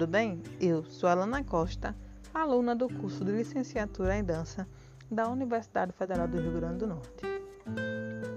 tudo 0.00 0.12
bem? 0.12 0.42
Eu 0.58 0.82
sou 0.82 1.10
Alana 1.10 1.44
Costa, 1.44 1.94
aluna 2.32 2.74
do 2.74 2.88
curso 2.88 3.22
de 3.22 3.32
Licenciatura 3.32 4.16
em 4.16 4.24
Dança 4.24 4.66
da 5.10 5.28
Universidade 5.28 5.92
Federal 5.92 6.26
do 6.26 6.40
Rio 6.40 6.52
Grande 6.52 6.78
do 6.78 6.86
Norte. 6.86 7.22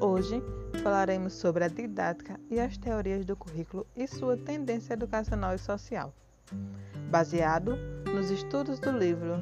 Hoje 0.02 0.44
falaremos 0.84 1.32
sobre 1.32 1.64
a 1.64 1.70
didática 1.70 2.38
e 2.50 2.60
as 2.60 2.78
teorias 2.78 3.24
do 3.24 3.38
currículo 3.38 3.88
e 3.96 4.06
sua 4.06 4.36
tendência 4.36 4.92
educacional 4.92 5.56
e 5.56 5.58
social, 5.58 6.14
baseado 7.10 7.78
nos 8.14 8.30
estudos 8.30 8.78
do 8.78 8.92
livro 8.92 9.42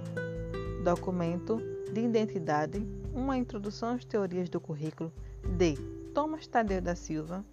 Documento 0.84 1.60
de 1.92 2.02
Identidade, 2.02 2.88
uma 3.16 3.36
introdução 3.36 3.96
às 3.96 4.06
teorias 4.06 4.48
do 4.48 4.62
currículo 4.62 5.12
de 5.58 5.74
Thomas 6.14 6.46
Tadeu 6.46 6.82
da 6.82 6.94
Silva, 6.94 7.44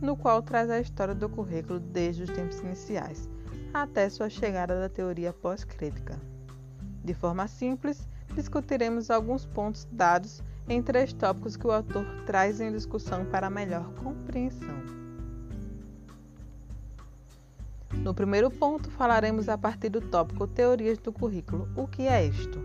no 0.00 0.16
qual 0.16 0.40
traz 0.40 0.70
a 0.70 0.80
história 0.80 1.14
do 1.14 1.28
currículo 1.28 1.78
desde 1.78 2.22
os 2.22 2.30
tempos 2.30 2.60
iniciais 2.60 3.28
até 3.72 4.08
sua 4.08 4.28
chegada 4.28 4.78
da 4.80 4.88
teoria 4.88 5.32
pós-crítica. 5.32 6.18
De 7.02 7.12
forma 7.12 7.46
simples, 7.46 8.08
discutiremos 8.34 9.10
alguns 9.10 9.44
pontos 9.44 9.86
dados 9.90 10.42
em 10.68 10.82
três 10.82 11.12
tópicos 11.12 11.56
que 11.56 11.66
o 11.66 11.72
autor 11.72 12.04
traz 12.24 12.60
em 12.60 12.72
discussão 12.72 13.24
para 13.26 13.50
melhor 13.50 13.92
compreensão. 14.02 14.82
No 18.02 18.12
primeiro 18.12 18.50
ponto, 18.50 18.90
falaremos 18.90 19.48
a 19.48 19.56
partir 19.56 19.88
do 19.88 20.00
tópico 20.00 20.46
Teorias 20.46 20.98
do 20.98 21.12
Currículo. 21.12 21.68
O 21.76 21.86
que 21.86 22.02
é 22.02 22.26
isto? 22.26 22.60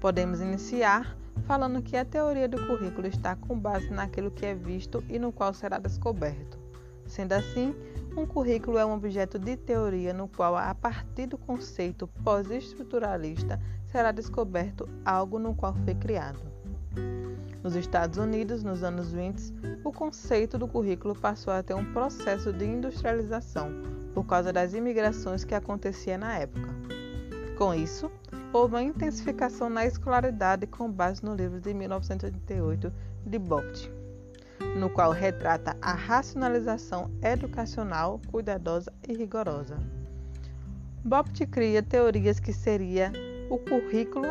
Podemos 0.00 0.40
iniciar 0.40 1.16
falando 1.46 1.82
que 1.82 1.96
a 1.96 2.04
teoria 2.04 2.48
do 2.48 2.64
currículo 2.66 3.06
está 3.06 3.34
com 3.34 3.58
base 3.58 3.90
naquilo 3.90 4.30
que 4.30 4.46
é 4.46 4.54
visto 4.54 5.02
e 5.08 5.18
no 5.18 5.32
qual 5.32 5.52
será 5.52 5.78
descoberto. 5.78 6.58
Sendo 7.06 7.32
assim, 7.32 7.74
um 8.20 8.26
currículo 8.26 8.76
é 8.76 8.84
um 8.84 8.92
objeto 8.92 9.38
de 9.38 9.56
teoria 9.56 10.12
no 10.12 10.28
qual, 10.28 10.54
a 10.54 10.74
partir 10.74 11.26
do 11.26 11.38
conceito 11.38 12.06
pós-estruturalista, 12.22 13.58
será 13.90 14.12
descoberto 14.12 14.86
algo 15.04 15.38
no 15.38 15.54
qual 15.54 15.74
foi 15.84 15.94
criado. 15.94 16.38
Nos 17.62 17.74
Estados 17.74 18.18
Unidos, 18.18 18.62
nos 18.62 18.82
anos 18.82 19.12
20, 19.12 19.54
o 19.82 19.90
conceito 19.90 20.58
do 20.58 20.68
currículo 20.68 21.14
passou 21.14 21.52
a 21.52 21.62
ter 21.62 21.74
um 21.74 21.92
processo 21.92 22.52
de 22.52 22.66
industrialização 22.66 23.70
por 24.14 24.26
causa 24.26 24.52
das 24.52 24.74
imigrações 24.74 25.42
que 25.42 25.54
acontecia 25.54 26.18
na 26.18 26.38
época. 26.38 26.68
Com 27.56 27.74
isso, 27.74 28.10
houve 28.52 28.74
uma 28.74 28.82
intensificação 28.82 29.70
na 29.70 29.86
escolaridade 29.86 30.66
com 30.66 30.90
base 30.90 31.24
no 31.24 31.34
livro 31.34 31.58
de 31.58 31.72
1988 31.72 32.92
de 33.24 33.38
Bocht 33.38 33.99
no 34.76 34.90
qual 34.90 35.12
retrata 35.12 35.76
a 35.80 35.92
racionalização 35.92 37.10
educacional 37.22 38.20
cuidadosa 38.30 38.92
e 39.08 39.14
rigorosa. 39.14 39.76
Bobt 41.04 41.46
cria 41.46 41.82
teorias 41.82 42.38
que 42.38 42.52
seria 42.52 43.12
o 43.48 43.58
currículo 43.58 44.28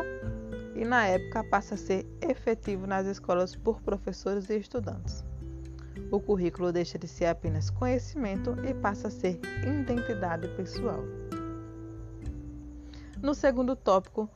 e 0.74 0.84
na 0.84 1.06
época 1.06 1.44
passa 1.44 1.74
a 1.74 1.78
ser 1.78 2.06
efetivo 2.20 2.86
nas 2.86 3.06
escolas 3.06 3.56
por 3.56 3.82
professores 3.82 4.48
e 4.48 4.58
estudantes. 4.58 5.24
O 6.10 6.20
currículo 6.20 6.72
deixa 6.72 6.98
de 6.98 7.08
ser 7.08 7.26
apenas 7.26 7.70
conhecimento 7.70 8.56
e 8.64 8.72
passa 8.72 9.08
a 9.08 9.10
ser 9.10 9.40
identidade 9.62 10.48
pessoal. 10.56 11.04
No 13.20 13.34
segundo 13.34 13.76
tópico, 13.76 14.30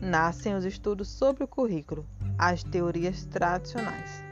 nascem 0.00 0.54
os 0.54 0.64
estudos 0.64 1.08
sobre 1.08 1.44
o 1.44 1.48
currículo, 1.48 2.04
as 2.36 2.64
teorias 2.64 3.24
tradicionais. 3.26 4.23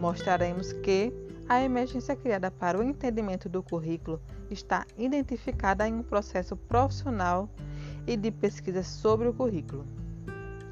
Mostraremos 0.00 0.72
que 0.72 1.12
a 1.48 1.62
emergência 1.62 2.16
criada 2.16 2.50
para 2.50 2.78
o 2.78 2.82
entendimento 2.82 3.48
do 3.48 3.62
currículo 3.62 4.20
está 4.50 4.86
identificada 4.96 5.86
em 5.86 5.94
um 5.94 6.02
processo 6.02 6.56
profissional 6.56 7.48
e 8.06 8.16
de 8.16 8.30
pesquisa 8.30 8.82
sobre 8.82 9.28
o 9.28 9.34
currículo. 9.34 9.86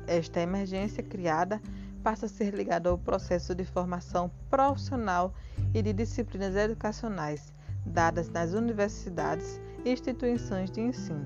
Esta 0.06 0.40
emergência 0.40 1.02
criada 1.02 1.60
passa 2.02 2.26
a 2.26 2.28
ser 2.28 2.54
ligada 2.54 2.88
ao 2.88 2.98
processo 2.98 3.54
de 3.54 3.64
formação 3.64 4.30
profissional 4.50 5.34
e 5.72 5.82
de 5.82 5.92
disciplinas 5.92 6.56
educacionais 6.56 7.52
dadas 7.84 8.28
nas 8.28 8.52
universidades 8.52 9.60
e 9.84 9.92
instituições 9.92 10.70
de 10.70 10.80
ensino. 10.80 11.24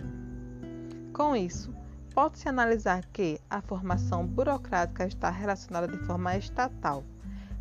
Com 1.13 1.35
isso, 1.35 1.75
pode-se 2.15 2.49
analisar 2.49 3.05
que 3.07 3.41
a 3.49 3.61
formação 3.61 4.27
burocrática 4.27 5.07
está 5.07 5.31
relacionada 5.31 5.89
de 5.89 5.99
forma 6.05 6.37
estatal 6.37 7.05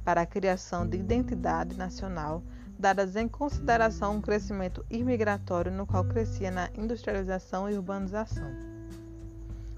para 0.06 0.22
a 0.22 0.26
criação 0.26 0.88
de 0.88 0.98
identidade 0.98 1.76
nacional, 1.76 2.44
dadas 2.78 3.16
em 3.16 3.28
consideração 3.28 4.18
um 4.18 4.22
crescimento 4.22 4.86
imigratório 4.90 5.72
no 5.72 5.88
qual 5.88 6.06
crescia 6.06 6.52
na 6.52 6.70
industrialização 6.78 7.68
e 7.68 7.74
urbanização. 7.74 8.52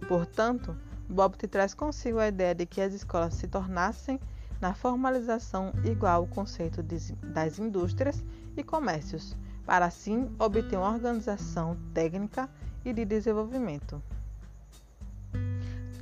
Portanto, 0.06 0.76
Bobt 1.10 1.48
traz 1.48 1.74
consigo 1.74 2.20
a 2.20 2.28
ideia 2.28 2.54
de 2.54 2.66
que 2.66 2.82
as 2.82 2.94
escolas 2.94 3.36
se 3.36 3.48
tornassem 3.48 4.20
na 4.60 4.74
formalização 4.74 5.72
igual 5.86 6.22
ao 6.22 6.28
conceito 6.28 6.84
de, 6.84 7.14
das 7.14 7.58
indústrias 7.58 8.22
e 8.58 8.64
comércios, 8.64 9.38
para 9.66 9.86
assim 9.86 10.30
obter 10.38 10.78
uma 10.78 10.92
organização 10.92 11.78
técnica 11.94 12.50
e 12.84 12.92
de 12.92 13.06
desenvolvimento. 13.06 14.02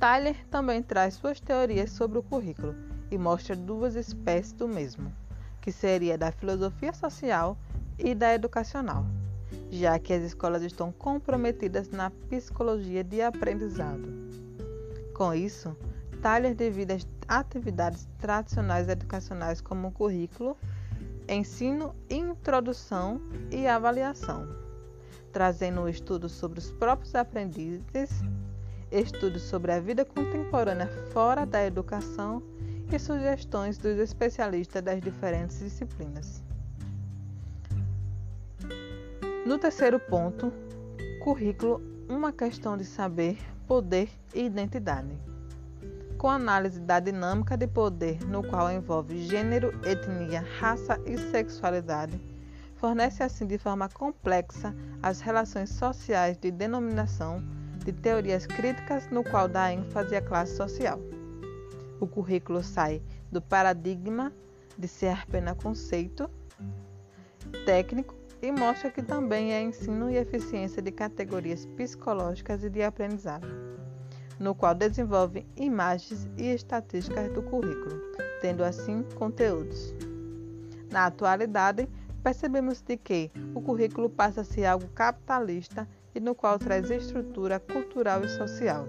Tyler 0.00 0.36
também 0.50 0.82
traz 0.82 1.14
suas 1.14 1.38
teorias 1.38 1.90
sobre 1.92 2.18
o 2.18 2.22
currículo 2.22 2.85
e 3.10 3.18
mostra 3.18 3.54
duas 3.54 3.94
espécies 3.94 4.52
do 4.52 4.68
mesmo, 4.68 5.12
que 5.60 5.72
seria 5.72 6.16
da 6.16 6.32
filosofia 6.32 6.92
social 6.92 7.56
e 7.98 8.14
da 8.14 8.34
educacional, 8.34 9.04
já 9.70 9.98
que 9.98 10.12
as 10.12 10.22
escolas 10.22 10.62
estão 10.62 10.92
comprometidas 10.92 11.90
na 11.90 12.10
psicologia 12.28 13.02
de 13.02 13.22
aprendizado. 13.22 14.08
Com 15.14 15.32
isso, 15.32 15.76
Tyler 16.20 16.54
divide 16.54 17.06
atividades 17.28 18.08
tradicionais 18.18 18.88
educacionais 18.88 19.60
como 19.60 19.92
currículo, 19.92 20.56
ensino, 21.28 21.94
introdução 22.08 23.20
e 23.50 23.66
avaliação, 23.66 24.46
trazendo 25.32 25.82
um 25.82 25.88
estudo 25.88 26.28
sobre 26.28 26.58
os 26.58 26.70
próprios 26.72 27.14
aprendizes, 27.14 28.10
estudos 28.90 29.42
sobre 29.42 29.72
a 29.72 29.80
vida 29.80 30.04
contemporânea 30.04 30.88
fora 31.12 31.44
da 31.44 31.64
educação 31.64 32.42
e 32.90 32.98
sugestões 32.98 33.78
dos 33.78 33.98
especialistas 33.98 34.82
das 34.82 35.00
diferentes 35.00 35.58
disciplinas. 35.58 36.42
No 39.46 39.58
terceiro 39.58 39.98
ponto, 39.98 40.52
currículo, 41.22 41.80
uma 42.08 42.32
questão 42.32 42.76
de 42.76 42.84
saber, 42.84 43.38
poder 43.66 44.08
e 44.34 44.44
identidade. 44.44 45.16
Com 46.18 46.28
análise 46.28 46.80
da 46.80 46.98
dinâmica 46.98 47.56
de 47.56 47.66
poder, 47.66 48.18
no 48.26 48.42
qual 48.42 48.72
envolve 48.72 49.18
gênero, 49.26 49.72
etnia, 49.84 50.44
raça 50.58 51.00
e 51.04 51.18
sexualidade, 51.18 52.20
fornece 52.76 53.22
assim 53.22 53.46
de 53.46 53.58
forma 53.58 53.88
complexa 53.88 54.74
as 55.02 55.20
relações 55.20 55.70
sociais 55.70 56.36
de 56.36 56.50
denominação 56.50 57.42
de 57.84 57.92
teorias 57.92 58.46
críticas, 58.46 59.08
no 59.10 59.22
qual 59.22 59.48
dá 59.48 59.72
ênfase 59.72 60.16
à 60.16 60.22
classe 60.22 60.56
social. 60.56 60.98
O 62.00 62.06
currículo 62.06 62.62
sai 62.62 63.02
do 63.30 63.40
paradigma 63.40 64.32
de 64.76 64.86
ser 64.86 65.08
apenas 65.08 65.56
conceito 65.56 66.30
técnico 67.64 68.14
e 68.42 68.52
mostra 68.52 68.90
que 68.90 69.02
também 69.02 69.52
é 69.52 69.62
ensino 69.62 70.10
e 70.10 70.16
eficiência 70.16 70.82
de 70.82 70.92
categorias 70.92 71.64
psicológicas 71.64 72.62
e 72.62 72.70
de 72.70 72.82
aprendizado, 72.82 73.46
no 74.38 74.54
qual 74.54 74.74
desenvolve 74.74 75.46
imagens 75.56 76.28
e 76.36 76.48
estatísticas 76.48 77.32
do 77.32 77.42
currículo, 77.42 78.00
tendo 78.40 78.62
assim 78.62 79.02
conteúdos. 79.14 79.94
Na 80.90 81.06
atualidade, 81.06 81.88
percebemos 82.22 82.80
de 82.82 82.96
que 82.96 83.30
o 83.54 83.60
currículo 83.60 84.10
passa 84.10 84.42
a 84.42 84.44
ser 84.44 84.66
algo 84.66 84.88
capitalista 84.88 85.88
e 86.14 86.20
no 86.20 86.34
qual 86.34 86.58
traz 86.58 86.90
estrutura 86.90 87.58
cultural 87.58 88.24
e 88.24 88.28
social, 88.28 88.86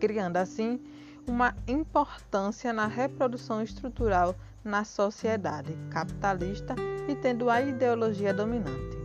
criando 0.00 0.36
assim 0.36 0.80
uma 1.26 1.54
importância 1.66 2.72
na 2.72 2.86
reprodução 2.86 3.62
estrutural 3.62 4.34
na 4.62 4.84
sociedade 4.84 5.76
capitalista 5.90 6.74
e 7.08 7.14
tendo 7.14 7.50
a 7.50 7.60
ideologia 7.60 8.32
dominante. 8.32 8.96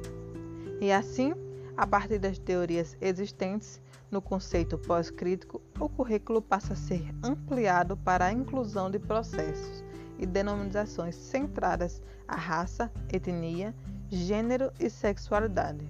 E 0.82 0.92
assim, 0.92 1.34
a 1.76 1.86
partir 1.86 2.20
das 2.20 2.38
teorias 2.38 2.96
existentes 3.02 3.82
no 4.10 4.22
conceito 4.22 4.78
pós-crítico, 4.78 5.62
o 5.80 5.88
currículo 5.88 6.42
passa 6.42 6.74
a 6.74 6.76
ser 6.76 7.04
ampliado 7.24 7.96
para 7.98 8.26
a 8.26 8.34
inclusão 8.34 8.90
de 8.90 9.00
processos 9.00 9.84
e 10.18 10.26
denominações 10.26 11.16
centradas 11.16 12.02
à 12.28 12.36
raça, 12.36 12.92
etnia, 13.12 13.74
gênero 14.10 14.72
e 14.80 14.90
sexualidade. 14.90 15.88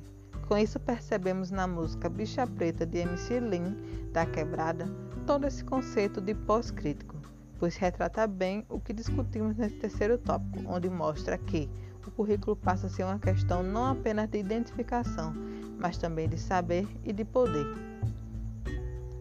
Com 0.48 0.58
isso, 0.58 0.80
percebemos 0.80 1.52
na 1.52 1.68
música 1.68 2.10
Bicha 2.10 2.46
Preta 2.46 2.86
de 2.86 2.98
MC 2.98 3.40
Lin, 3.40 3.76
da 4.12 4.26
Quebrada, 4.26 4.88
todo 5.30 5.46
esse 5.46 5.64
conceito 5.64 6.20
de 6.20 6.34
pós-crítico, 6.34 7.16
pois 7.60 7.76
retrata 7.76 8.26
bem 8.26 8.66
o 8.68 8.80
que 8.80 8.92
discutimos 8.92 9.56
nesse 9.56 9.76
terceiro 9.76 10.18
tópico, 10.18 10.64
onde 10.66 10.90
mostra 10.90 11.38
que 11.38 11.70
o 12.04 12.10
currículo 12.10 12.56
passa 12.56 12.88
a 12.88 12.90
ser 12.90 13.04
uma 13.04 13.20
questão 13.20 13.62
não 13.62 13.86
apenas 13.86 14.28
de 14.28 14.40
identificação, 14.40 15.32
mas 15.78 16.00
também 16.00 16.28
de 16.28 16.36
saber 16.36 16.88
e 17.04 17.14
de 17.14 17.24
poder. 17.24 17.68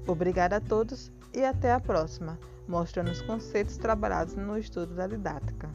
Obrigada 0.07 0.57
a 0.57 0.61
todos 0.63 1.13
e 1.35 1.45
até 1.45 1.75
a 1.75 1.79
próxima, 1.79 2.39
mostrando 2.67 3.11
os 3.11 3.21
conceitos 3.21 3.77
trabalhados 3.77 4.35
no 4.35 4.57
estudo 4.57 4.95
da 4.95 5.07
didática. 5.07 5.69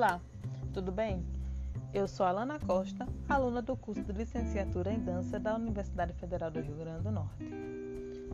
Olá, 0.00 0.18
tudo 0.72 0.90
bem? 0.90 1.22
Eu 1.92 2.08
sou 2.08 2.24
Alana 2.24 2.58
Costa, 2.58 3.06
aluna 3.28 3.60
do 3.60 3.76
curso 3.76 4.02
de 4.02 4.14
Licenciatura 4.14 4.90
em 4.90 4.98
Dança 4.98 5.38
da 5.38 5.54
Universidade 5.54 6.14
Federal 6.14 6.50
do 6.50 6.58
Rio 6.58 6.74
Grande 6.74 7.02
do 7.02 7.10
Norte. 7.10 7.44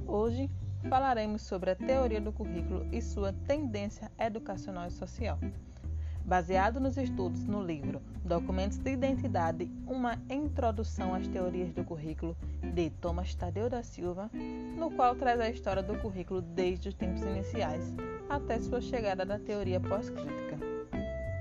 Hoje 0.06 0.48
falaremos 0.88 1.42
sobre 1.42 1.72
a 1.72 1.74
teoria 1.74 2.20
do 2.20 2.30
currículo 2.30 2.86
e 2.92 3.02
sua 3.02 3.32
tendência 3.48 4.12
educacional 4.16 4.86
e 4.86 4.92
social. 4.92 5.40
Baseado 6.24 6.78
nos 6.78 6.96
estudos 6.96 7.44
no 7.48 7.60
livro 7.60 8.00
Documentos 8.24 8.78
de 8.78 8.92
Identidade, 8.92 9.68
uma 9.88 10.16
introdução 10.30 11.16
às 11.16 11.26
teorias 11.26 11.72
do 11.72 11.82
currículo, 11.82 12.36
de 12.62 12.90
Thomas 12.90 13.34
Tadeu 13.34 13.68
da 13.68 13.82
Silva, 13.82 14.30
no 14.78 14.92
qual 14.92 15.16
traz 15.16 15.40
a 15.40 15.50
história 15.50 15.82
do 15.82 15.98
currículo 15.98 16.40
desde 16.40 16.90
os 16.90 16.94
tempos 16.94 17.22
iniciais 17.22 17.92
até 18.28 18.60
sua 18.60 18.80
chegada 18.80 19.26
da 19.26 19.36
teoria 19.36 19.80
pós-crítica. 19.80 20.65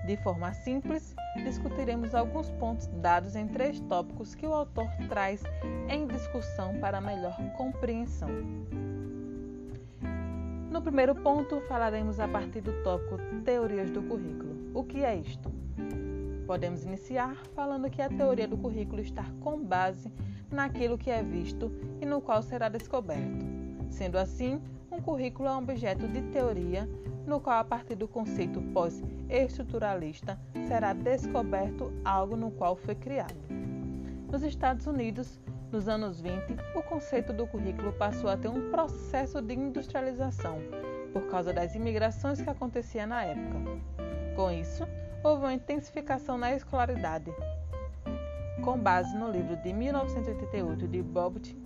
De 0.06 0.16
forma 0.18 0.54
simples, 0.54 1.16
discutiremos 1.44 2.14
alguns 2.14 2.52
pontos 2.52 2.86
dados 3.02 3.36
em 3.36 3.48
três 3.48 3.80
tópicos 3.82 4.36
que 4.36 4.46
o 4.46 4.54
autor 4.54 4.88
traz 5.10 5.42
em 5.90 6.06
discussão 6.06 6.78
para 6.80 7.02
melhor 7.02 7.36
compreensão. 7.58 8.30
No 10.70 10.82
primeiro 10.82 11.16
ponto, 11.16 11.60
falaremos 11.62 12.20
a 12.20 12.28
partir 12.28 12.62
do 12.62 12.84
tópico 12.84 13.18
Teorias 13.44 13.90
do 13.90 14.04
Currículo. 14.04 14.56
O 14.76 14.84
que 14.84 15.04
é 15.04 15.16
isto? 15.16 15.52
Podemos 16.46 16.84
iniciar 16.84 17.36
falando 17.56 17.90
que 17.90 18.02
a 18.02 18.10
teoria 18.10 18.48
do 18.48 18.58
currículo 18.58 19.02
está 19.02 19.26
com 19.42 19.64
base 19.64 20.12
naquilo 20.52 20.98
que 20.98 21.10
é 21.10 21.24
visto 21.24 21.72
e 22.00 22.06
no 22.06 22.22
qual 22.22 22.44
será 22.44 22.70
descoberto. 22.70 23.44
Sendo 23.90 24.20
assim, 24.20 24.62
um 24.96 25.02
currículo 25.02 25.50
é 25.50 25.52
um 25.52 25.58
objeto 25.58 26.08
de 26.08 26.22
teoria 26.32 26.90
no 27.28 27.42
qual, 27.42 27.60
a 27.60 27.64
partir 27.64 27.96
do 27.96 28.08
conceito 28.08 28.62
pós-estruturalista, 28.74 30.40
será 30.68 30.94
descoberto 30.94 31.92
algo 32.06 32.38
no 32.38 32.50
qual 32.52 32.76
foi 32.78 32.96
criado. 32.96 33.36
Nos 34.32 34.42
Estados 34.42 34.88
Unidos, 34.88 35.40
nos 35.72 35.90
anos 35.90 36.22
20, 36.22 36.56
o 36.76 36.82
conceito 36.84 37.34
do 37.34 37.46
currículo 37.46 37.92
passou 37.94 38.30
a 38.30 38.38
ter 38.38 38.48
um 38.48 38.72
processo 38.72 39.42
de 39.42 39.54
industrialização 39.54 40.60
por 41.12 41.24
causa 41.28 41.52
das 41.52 41.76
imigrações 41.76 42.42
que 42.42 42.50
acontecia 42.50 43.06
na 43.06 43.24
época. 43.24 43.58
Com 44.36 44.50
isso, 44.52 44.88
houve 45.24 45.42
uma 45.42 45.54
intensificação 45.54 46.38
na 46.38 46.54
escolaridade. 46.54 47.34
Com 48.64 48.78
base 48.78 49.16
no 49.18 49.30
livro 49.30 49.58
de 49.58 49.74
1988 49.74 50.88
de 50.88 51.02
Bobbitt, 51.02 51.65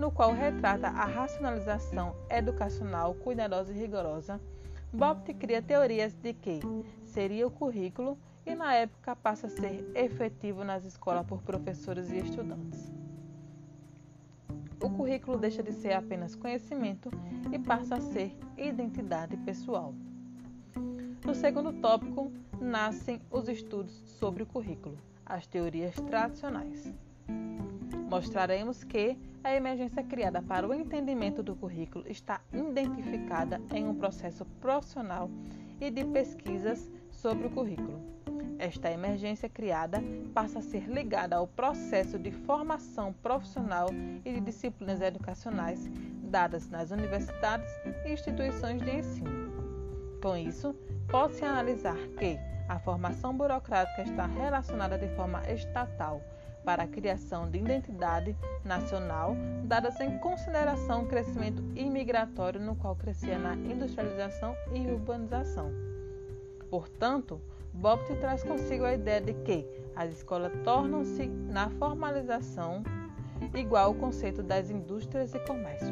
no 0.00 0.10
qual 0.10 0.32
retrata 0.32 0.88
a 0.88 1.04
racionalização 1.04 2.16
educacional 2.30 3.14
cuidadosa 3.14 3.70
e 3.70 3.76
rigorosa, 3.78 4.40
Bobbitt 4.90 5.34
cria 5.34 5.60
teorias 5.60 6.14
de 6.14 6.32
que 6.32 6.58
seria 7.04 7.46
o 7.46 7.50
currículo 7.50 8.18
e 8.46 8.54
na 8.54 8.74
época 8.74 9.14
passa 9.14 9.46
a 9.46 9.50
ser 9.50 9.86
efetivo 9.94 10.64
nas 10.64 10.86
escolas 10.86 11.26
por 11.26 11.42
professores 11.42 12.10
e 12.10 12.18
estudantes. 12.18 12.90
O 14.82 14.88
currículo 14.88 15.36
deixa 15.36 15.62
de 15.62 15.72
ser 15.72 15.92
apenas 15.92 16.34
conhecimento 16.34 17.10
e 17.52 17.58
passa 17.58 17.96
a 17.96 18.00
ser 18.00 18.34
identidade 18.56 19.36
pessoal. 19.36 19.94
No 21.24 21.34
segundo 21.34 21.74
tópico, 21.74 22.32
nascem 22.58 23.20
os 23.30 23.46
estudos 23.48 24.02
sobre 24.06 24.42
o 24.42 24.46
currículo, 24.46 24.96
as 25.26 25.46
teorias 25.46 25.94
tradicionais. 25.96 26.90
Mostraremos 28.10 28.82
que 28.82 29.16
a 29.44 29.54
emergência 29.54 30.02
criada 30.02 30.42
para 30.42 30.66
o 30.66 30.74
entendimento 30.74 31.44
do 31.44 31.54
currículo 31.54 32.04
está 32.08 32.40
identificada 32.52 33.60
em 33.72 33.86
um 33.86 33.94
processo 33.94 34.44
profissional 34.60 35.30
e 35.80 35.92
de 35.92 36.04
pesquisas 36.04 36.90
sobre 37.08 37.46
o 37.46 37.50
currículo. 37.50 38.00
Esta 38.58 38.90
emergência 38.90 39.48
criada 39.48 40.02
passa 40.34 40.58
a 40.58 40.62
ser 40.62 40.88
ligada 40.88 41.36
ao 41.36 41.46
processo 41.46 42.18
de 42.18 42.32
formação 42.32 43.12
profissional 43.12 43.88
e 44.24 44.32
de 44.32 44.40
disciplinas 44.40 45.00
educacionais 45.00 45.88
dadas 46.24 46.68
nas 46.68 46.90
universidades 46.90 47.70
e 48.04 48.12
instituições 48.12 48.82
de 48.82 48.90
ensino. 48.90 50.18
Com 50.20 50.36
isso, 50.36 50.74
pode-se 51.08 51.44
analisar 51.44 51.96
que 52.18 52.36
a 52.68 52.80
formação 52.80 53.32
burocrática 53.36 54.02
está 54.02 54.26
relacionada 54.26 54.98
de 54.98 55.08
forma 55.14 55.48
estatal 55.48 56.20
para 56.64 56.84
a 56.84 56.86
criação 56.86 57.50
de 57.50 57.58
identidade 57.58 58.36
nacional, 58.64 59.34
dadas 59.64 59.98
em 60.00 60.18
consideração 60.18 61.02
o 61.02 61.06
crescimento 61.06 61.62
imigratório 61.74 62.60
no 62.60 62.74
qual 62.76 62.94
crescia 62.94 63.38
na 63.38 63.54
industrialização 63.54 64.54
e 64.72 64.86
urbanização. 64.86 65.72
Portanto, 66.70 67.40
Bobt 67.72 68.14
traz 68.16 68.42
consigo 68.42 68.84
a 68.84 68.94
ideia 68.94 69.20
de 69.20 69.32
que 69.32 69.66
as 69.94 70.12
escolas 70.12 70.52
tornam-se, 70.64 71.26
na 71.26 71.70
formalização, 71.70 72.82
igual 73.54 73.86
ao 73.86 73.94
conceito 73.94 74.42
das 74.42 74.70
indústrias 74.70 75.34
e 75.34 75.38
comércios, 75.40 75.90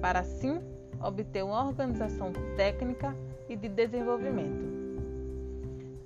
para 0.00 0.20
assim 0.20 0.60
obter 1.00 1.44
uma 1.44 1.66
organização 1.66 2.32
técnica 2.56 3.14
e 3.48 3.56
de 3.56 3.68
desenvolvimento. 3.68 4.66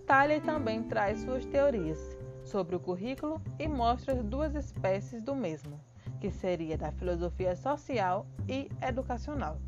Thaler 0.06 0.42
também 0.42 0.82
traz 0.82 1.20
suas 1.20 1.44
teorias, 1.46 2.16
sobre 2.44 2.76
o 2.76 2.80
currículo 2.80 3.40
e 3.58 3.68
mostra 3.68 4.14
as 4.14 4.24
duas 4.24 4.54
espécies 4.54 5.22
do 5.22 5.34
mesmo, 5.34 5.80
que 6.20 6.30
seria 6.30 6.76
da 6.76 6.92
filosofia 6.92 7.56
social 7.56 8.26
e 8.48 8.68
educacional, 8.80 9.58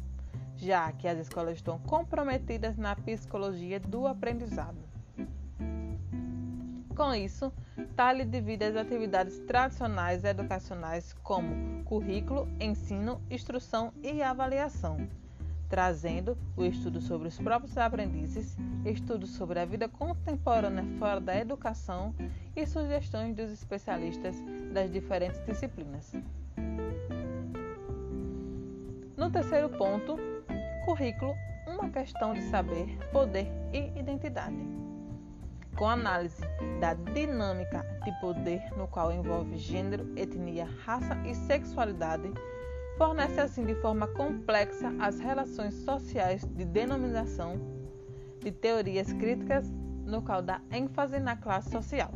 já 0.57 0.93
que 0.93 1.09
as 1.09 1.19
escolas 1.19 1.57
estão 1.57 1.79
comprometidas 1.81 2.77
na 2.77 2.95
psicologia 2.95 3.81
do 3.81 4.07
aprendizado. 4.07 4.79
Com 6.97 7.13
isso, 7.13 7.53
Tale 7.97 8.25
divide 8.25 8.65
as 8.65 8.77
atividades 8.77 9.39
tradicionais 9.41 10.23
educacionais 10.23 11.13
como 11.23 11.83
currículo, 11.85 12.49
ensino, 12.61 13.21
instrução 13.31 13.93
e 14.03 14.23
avaliação 14.23 15.09
trazendo 15.69 16.37
o 16.57 16.65
estudo 16.65 17.01
sobre 17.01 17.29
os 17.29 17.39
próprios 17.39 17.77
aprendizes, 17.77 18.57
estudos 18.85 19.31
sobre 19.31 19.59
a 19.59 19.65
vida 19.65 19.89
contemporânea 19.89 20.85
fora 20.99 21.21
da 21.21 21.37
educação 21.37 22.15
e 22.55 22.67
sugestões 22.67 23.35
dos 23.35 23.51
especialistas 23.51 24.37
das 24.73 24.91
diferentes 24.91 25.45
disciplinas. 25.45 26.13
No 29.17 29.31
terceiro 29.31 29.69
ponto, 29.71 30.17
currículo, 30.85 31.35
uma 31.67 31.89
questão 31.89 32.35
de 32.35 32.43
saber, 32.43 32.99
poder 33.11 33.47
e 33.73 33.99
identidade. 33.99 34.57
Com 35.77 35.89
análise 35.89 36.43
da 36.81 36.95
dinâmica 36.95 37.85
de 38.05 38.13
poder 38.21 38.63
no 38.77 38.87
qual 38.87 39.13
envolve 39.13 39.57
gênero, 39.57 40.13
etnia, 40.17 40.69
raça 40.85 41.17
e 41.25 41.35
sexualidade, 41.35 42.31
fornece 42.97 43.41
assim 43.41 43.65
de 43.65 43.75
forma 43.77 44.07
complexa 44.07 44.93
as 45.01 45.19
relações 45.19 45.75
sociais 45.75 46.45
de 46.45 46.65
denominação 46.65 47.59
de 48.41 48.53
teorias 48.53 49.13
críticas 49.13 49.69
no 50.05 50.23
qual 50.23 50.43
dá 50.43 50.61
ênfase 50.71 51.19
na 51.19 51.37
classe 51.37 51.71
social. 51.71 52.11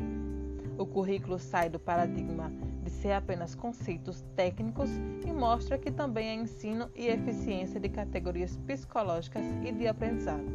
O 0.77 0.85
currículo 0.85 1.37
sai 1.37 1.69
do 1.69 1.79
paradigma 1.79 2.51
de 2.83 2.89
ser 2.89 3.11
apenas 3.11 3.55
conceitos 3.55 4.23
técnicos 4.35 4.89
e 5.25 5.31
mostra 5.33 5.77
que 5.77 5.91
também 5.91 6.29
é 6.29 6.35
ensino 6.35 6.89
e 6.95 7.07
eficiência 7.07 7.79
de 7.79 7.89
categorias 7.89 8.55
psicológicas 8.57 9.43
e 9.65 9.71
de 9.71 9.87
aprendizado, 9.87 10.45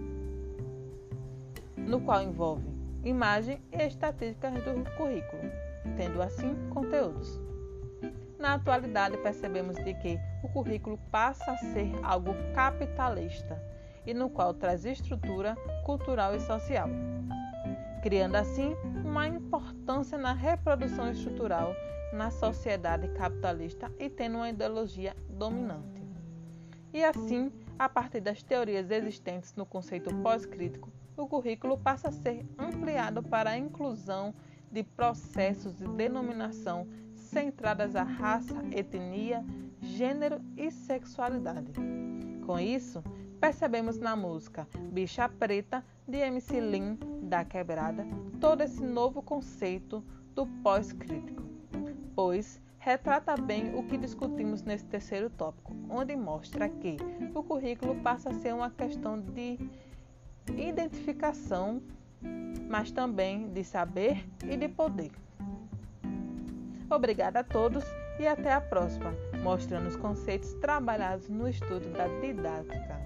no 1.76 2.00
qual 2.00 2.23
envolve 2.23 2.66
imagem 3.04 3.61
e 3.71 3.83
estatísticas 3.83 4.54
do 4.54 4.97
currículo, 4.97 5.43
tendo 5.97 6.23
assim 6.23 6.54
conteúdos. 6.71 7.38
Na 8.44 8.56
atualidade, 8.56 9.16
percebemos 9.16 9.74
de 9.76 9.94
que 9.94 10.20
o 10.42 10.48
currículo 10.50 10.98
passa 11.10 11.52
a 11.52 11.56
ser 11.56 11.90
algo 12.02 12.34
capitalista 12.54 13.58
e 14.04 14.12
no 14.12 14.28
qual 14.28 14.52
traz 14.52 14.84
estrutura 14.84 15.56
cultural 15.82 16.36
e 16.36 16.40
social, 16.40 16.86
criando 18.02 18.36
assim 18.36 18.76
uma 19.02 19.26
importância 19.26 20.18
na 20.18 20.34
reprodução 20.34 21.10
estrutural 21.10 21.74
na 22.12 22.30
sociedade 22.30 23.08
capitalista 23.14 23.90
e 23.98 24.10
tendo 24.10 24.36
uma 24.36 24.50
ideologia 24.50 25.16
dominante. 25.26 26.02
E 26.92 27.02
assim, 27.02 27.50
a 27.78 27.88
partir 27.88 28.20
das 28.20 28.42
teorias 28.42 28.90
existentes 28.90 29.54
no 29.54 29.64
conceito 29.64 30.14
pós-crítico, 30.16 30.92
o 31.16 31.26
currículo 31.26 31.78
passa 31.78 32.08
a 32.10 32.12
ser 32.12 32.44
ampliado 32.58 33.22
para 33.22 33.52
a 33.52 33.56
inclusão 33.56 34.34
de 34.70 34.82
processos 34.82 35.78
de 35.78 35.86
denominação 35.86 36.86
centradas 37.34 37.96
à 37.96 38.04
raça, 38.04 38.54
etnia, 38.70 39.44
gênero 39.80 40.40
e 40.56 40.70
sexualidade. 40.70 41.72
Com 42.46 42.60
isso, 42.60 43.02
percebemos 43.40 43.98
na 43.98 44.14
música 44.14 44.68
Bicha 44.92 45.28
Preta 45.28 45.84
de 46.06 46.18
MC 46.18 46.60
Lin 46.60 46.96
da 47.22 47.44
Quebrada 47.44 48.06
todo 48.40 48.60
esse 48.62 48.80
novo 48.80 49.20
conceito 49.20 50.04
do 50.32 50.46
pós-crítico, 50.62 51.42
pois 52.14 52.62
retrata 52.78 53.36
bem 53.36 53.74
o 53.74 53.82
que 53.82 53.98
discutimos 53.98 54.62
nesse 54.62 54.84
terceiro 54.84 55.28
tópico, 55.28 55.74
onde 55.90 56.14
mostra 56.14 56.68
que 56.68 56.98
o 57.34 57.42
currículo 57.42 57.96
passa 57.96 58.30
a 58.30 58.34
ser 58.34 58.54
uma 58.54 58.70
questão 58.70 59.20
de 59.20 59.58
identificação, 60.56 61.82
mas 62.68 62.92
também 62.92 63.48
de 63.48 63.64
saber 63.64 64.24
e 64.48 64.56
de 64.56 64.68
poder. 64.68 65.10
Obrigada 66.94 67.40
a 67.40 67.44
todos 67.44 67.84
e 68.20 68.26
até 68.26 68.52
a 68.52 68.60
próxima, 68.60 69.12
mostrando 69.42 69.88
os 69.88 69.96
conceitos 69.96 70.54
trabalhados 70.54 71.28
no 71.28 71.48
estudo 71.48 71.90
da 71.92 72.06
didática. 72.20 73.00